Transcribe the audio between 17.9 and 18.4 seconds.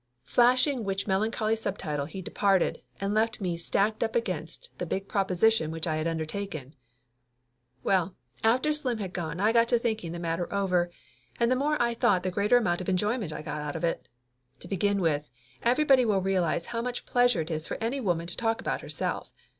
woman to